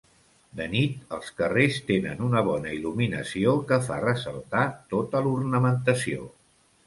De 0.59 0.65
nit, 0.69 0.93
els 1.17 1.27
carrers 1.41 1.75
tenen 1.89 2.23
una 2.29 2.41
bona 2.47 2.71
il·luminació 2.79 3.53
que 3.73 3.79
fa 3.89 3.99
ressaltar 4.07 4.63
tota 4.95 5.21
l'ornamentació. 5.27 6.27